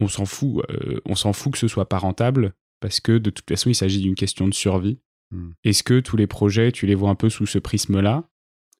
[0.00, 0.64] on s'en fout.
[0.70, 3.74] Euh, on s'en fout que ce soit pas rentable parce que de toute façon, il
[3.74, 4.98] s'agit d'une question de survie.
[5.30, 5.50] Hmm.
[5.64, 8.28] Est-ce que tous les projets, tu les vois un peu sous ce prisme-là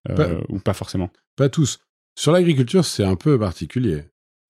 [0.09, 1.11] euh, ou pas forcément?
[1.37, 1.79] Pas tous.
[2.19, 4.05] Sur l'agriculture, c'est un peu particulier.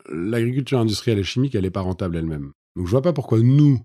[0.08, 2.52] L'agriculture industrielle et chimique, elle n'est pas rentable elle-même.
[2.76, 3.80] Donc je vois pas pourquoi nous,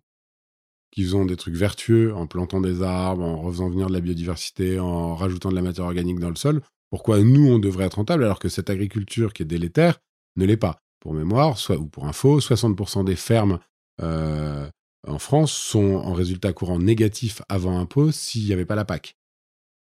[0.91, 4.79] qui faisons des trucs vertueux en plantant des arbres, en refaisant venir de la biodiversité,
[4.79, 8.23] en rajoutant de la matière organique dans le sol, pourquoi nous, on devrait être rentable
[8.23, 9.99] alors que cette agriculture qui est délétère
[10.37, 10.84] ne l'est pas?
[11.05, 13.59] Pour mémoire, soit, ou pour info, 60% des fermes
[14.01, 14.67] euh,
[15.07, 19.15] en France sont en résultat courant négatif avant impôt s'il n'y avait pas la PAC.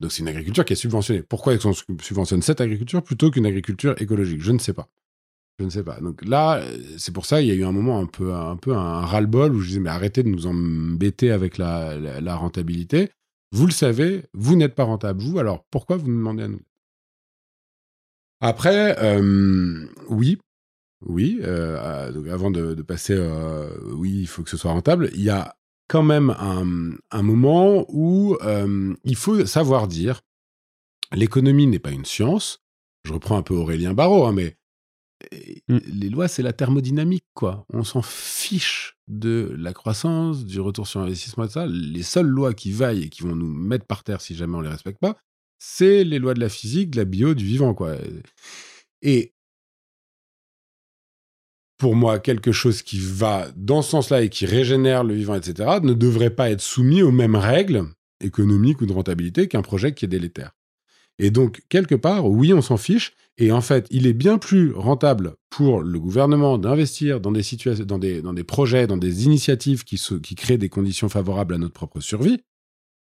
[0.00, 1.22] Donc c'est une agriculture qui est subventionnée.
[1.22, 4.40] Pourquoi est-ce qu'on subventionne cette agriculture plutôt qu'une agriculture écologique?
[4.40, 4.88] Je ne sais pas.
[5.58, 6.00] Je ne sais pas.
[6.00, 6.64] Donc là,
[6.96, 9.68] c'est pour ça il y a eu un moment un peu un ras-le-bol où je
[9.68, 13.10] disais mais arrêtez de nous embêter avec la, la rentabilité.
[13.52, 15.38] Vous le savez, vous n'êtes pas rentable vous.
[15.38, 16.62] Alors pourquoi vous nous demandez à nous?
[18.40, 20.38] Après, euh, oui,
[21.02, 21.40] oui.
[21.42, 25.10] Euh, donc avant de, passer, euh, oui, il faut que ce soit rentable.
[25.14, 25.56] Il y a
[25.88, 28.36] quand même un, moment où
[29.04, 30.20] il faut savoir dire
[31.12, 32.62] l'économie n'est pas une science.
[33.04, 34.56] Je reprends un peu Aurélien Barraud, hein, mais
[35.68, 35.78] mm.
[35.86, 37.64] les lois, c'est la thermodynamique, quoi.
[37.72, 41.66] On s'en fiche de la croissance, du retour sur investissement et ça.
[41.66, 44.60] Les seules lois qui vaillent et qui vont nous mettre par terre si jamais on
[44.60, 45.16] les respecte pas,
[45.58, 47.96] c'est les lois de la physique, de la bio, du vivant, quoi.
[49.02, 49.34] Et
[51.80, 55.78] pour moi, quelque chose qui va dans ce sens-là et qui régénère le vivant, etc.,
[55.82, 57.86] ne devrait pas être soumis aux mêmes règles
[58.20, 60.52] économiques ou de rentabilité qu'un projet qui est délétère.
[61.18, 63.14] Et donc, quelque part, oui, on s'en fiche.
[63.38, 67.42] Et en fait, il est bien plus rentable pour le gouvernement d'investir dans des
[67.86, 69.98] dans des, projets, dans des initiatives qui,
[70.36, 72.42] créent des conditions favorables à notre propre survie,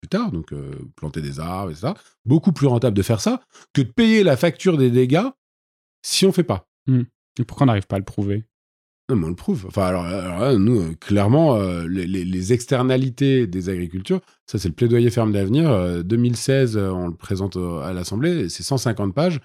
[0.02, 1.96] plus tard, donc euh, planter des arbres, et ça.
[2.24, 3.42] Beaucoup plus rentable de faire ça
[3.74, 5.28] que de payer la facture des dégâts
[6.02, 6.70] si on fait pas.
[6.88, 7.04] Hmm.
[7.40, 8.46] Et pourquoi on n'arrive pas à le prouver?
[9.10, 9.66] Non, mais on le prouve.
[9.68, 15.34] Enfin, alors, nous, euh, clairement, euh, les, externalités des agricultures, ça, c'est le plaidoyer ferme
[15.34, 16.04] d'avenir.
[16.04, 19.40] 2016, on le présente à l'Assemblée, c'est 150 pages.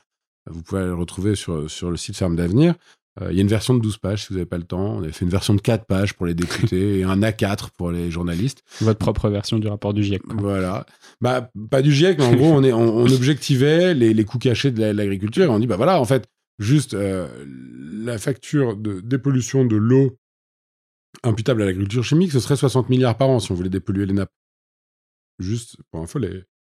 [0.49, 2.75] Vous pouvez le retrouver sur, sur le site Ferme d'avenir.
[3.23, 4.97] Euh, il y a une version de 12 pages si vous n'avez pas le temps.
[4.97, 7.91] On avait fait une version de 4 pages pour les députés et un A4 pour
[7.91, 8.63] les journalistes.
[8.81, 10.23] Votre propre version du rapport du GIEC.
[10.27, 10.87] Voilà.
[11.21, 14.71] Bah, pas du GIEC, mais en gros, on, est, on, objectivait les, les, coûts cachés
[14.71, 16.29] de l'agriculture et on dit, bah voilà, en fait,
[16.59, 20.19] juste euh, la facture de dépollution de l'eau
[21.23, 24.15] imputable à l'agriculture chimique, ce serait 60 milliards par an si on voulait dépolluer les
[24.15, 24.33] nappes.
[25.39, 26.19] Juste, pour info,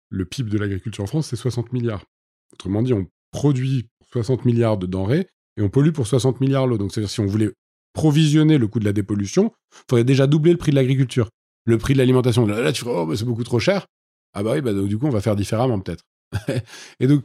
[0.10, 2.06] le PIB de l'agriculture en France, c'est 60 milliards.
[2.54, 6.78] Autrement dit, on produit 60 milliards de denrées et on pollue pour 60 milliards l'eau.
[6.78, 7.52] Donc, c'est-à-dire si on voulait
[7.94, 11.30] provisionner le coût de la dépollution, il faudrait déjà doubler le prix de l'agriculture.
[11.66, 13.88] Le prix de l'alimentation, là, tu ferais, oh, c'est beaucoup trop cher.
[14.34, 16.04] Ah bah oui, bah, donc, du coup, on va faire différemment peut-être.
[17.00, 17.24] et donc,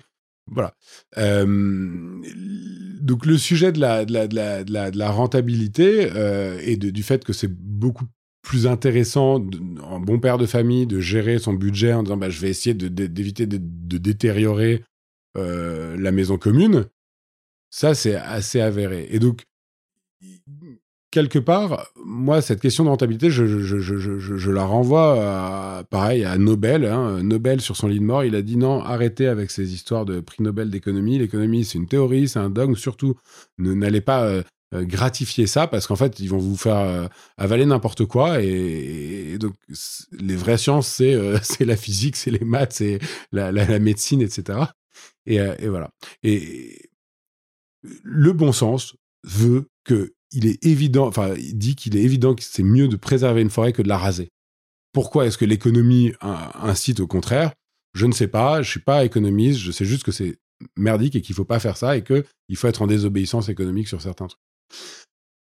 [0.51, 0.75] voilà.
[1.19, 2.21] Euh,
[3.01, 6.11] donc, le sujet de la, rentabilité
[6.65, 8.07] et du fait que c'est beaucoup
[8.43, 9.45] plus intéressant,
[9.83, 12.75] en bon père de famille, de gérer son budget en disant bah, je vais essayer
[12.75, 14.83] d'éviter de, de, détériorer
[15.37, 16.87] euh, la maison commune,
[17.71, 19.07] ça, c'est assez avéré.
[19.11, 19.45] Et donc,
[21.11, 26.25] quelque part, moi, cette question de rentabilité, je, je, je, je la renvoie, à, pareil,
[26.25, 26.85] à Nobel.
[26.85, 27.23] Hein.
[27.23, 30.21] Nobel, sur son lit de mort, il a dit non, arrêtez avec ces histoires de
[30.21, 31.19] prix Nobel d'économie.
[31.19, 32.77] L'économie, c'est une théorie, c'est un dogme.
[32.77, 33.15] Surtout,
[33.59, 34.43] n'allez pas euh,
[34.75, 37.07] euh, gratifier ça parce qu'en fait, ils vont vous faire euh,
[37.37, 38.41] avaler n'importe quoi.
[38.43, 39.55] Et, donc,
[40.13, 43.01] les vraies sciences, c'est c'est la physique, c'est les maths, c'est
[43.33, 44.59] la, la, médecine, etc.
[45.27, 45.91] Et, et voilà.
[46.23, 46.91] Et
[48.03, 48.95] le bon sens
[49.25, 52.97] veut que il est évident, enfin, il dit qu'il est évident que c'est mieux de
[52.97, 54.29] préserver une forêt que de la raser.
[54.93, 57.53] Pourquoi est-ce que l'économie incite au contraire?
[57.95, 60.39] Je ne sais pas, je suis pas économiste, je sais juste que c'est
[60.77, 64.01] merdique et qu'il faut pas faire ça et qu'il faut être en désobéissance économique sur
[64.03, 64.41] certains trucs.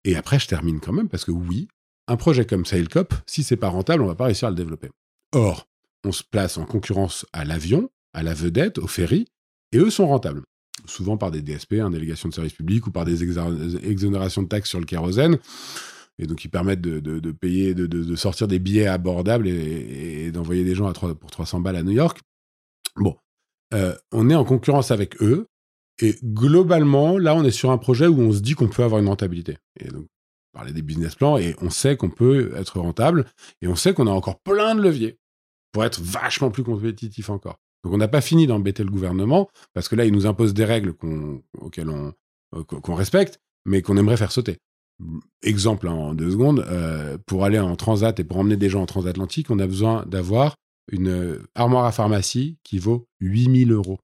[0.05, 1.69] Et après, je termine quand même parce que oui,
[2.07, 4.89] un projet comme Sailcop, si c'est pas rentable, on va pas réussir à le développer.
[5.33, 5.67] Or,
[6.05, 9.27] on se place en concurrence à l'avion, à la vedette, au ferry,
[9.73, 10.43] et eux sont rentables
[10.89, 14.71] souvent par des DSP, une délégation de service public, ou par des exonérations de taxes
[14.71, 15.39] sur le kérosène.
[16.19, 20.93] Et donc, ils permettent de, payer, de, sortir des billets abordables et, d'envoyer des gens
[20.93, 22.21] pour 300 balles à New York.
[22.97, 23.17] Bon,
[23.75, 25.47] euh, on est en concurrence avec eux.
[26.01, 29.01] Et globalement, là, on est sur un projet où on se dit qu'on peut avoir
[29.01, 29.59] une rentabilité.
[29.81, 30.07] Et donc,
[30.53, 33.27] parler des business plans, et on sait qu'on peut être rentable,
[33.63, 35.19] et on sait qu'on a encore plein de leviers
[35.73, 37.59] pour être vachement plus compétitif encore.
[37.85, 40.65] Donc on n'a pas fini d'embêter le gouvernement, parce que là, il nous impose des
[40.65, 40.95] règles
[41.61, 42.13] auxquelles on,
[42.55, 44.59] euh, qu'on respecte, mais qu'on aimerait faire sauter.
[45.43, 48.83] Exemple hein, en deux secondes, euh, pour aller en transat et pour emmener des gens
[48.83, 50.57] en transatlantique, on a besoin d'avoir
[50.91, 53.99] une armoire à pharmacie qui vaut 8000 euros.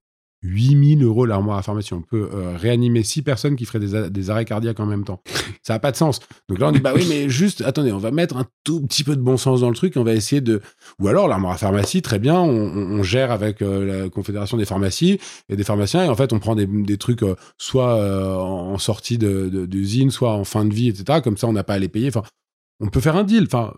[0.45, 1.93] 8000 euros l'armoire à pharmacie.
[1.93, 5.21] On peut euh, réanimer 6 personnes qui feraient des, arrêts cardiaques en même temps.
[5.63, 6.19] Ça n'a pas de sens.
[6.49, 9.03] Donc là, on dit, bah oui, mais juste, attendez, on va mettre un tout petit
[9.03, 9.93] peu de bon sens dans le truc.
[9.97, 10.61] On va essayer de.
[10.99, 15.19] Ou alors, l'armoire à pharmacie, très bien, on, gère avec euh, la Confédération des pharmacies
[15.49, 16.05] et des pharmaciens.
[16.05, 17.95] Et en fait, on prend des, trucs euh, soit
[18.41, 21.21] en sortie d'usine, soit en fin de vie, etc.
[21.23, 22.09] Comme ça, on n'a pas à les payer.
[22.09, 22.23] Enfin,
[22.79, 23.45] on peut faire un deal.
[23.45, 23.73] Enfin,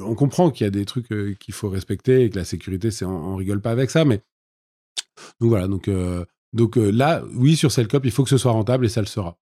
[0.00, 1.08] on comprend qu'il y a des trucs
[1.38, 4.20] qu'il faut respecter et que la sécurité, c'est, on, on rigole pas avec ça, mais
[5.40, 6.24] donc voilà, donc, euh,
[6.76, 9.38] euh, là, oui, sur Cellcop, il faut que ce soit rentable et ça le sera.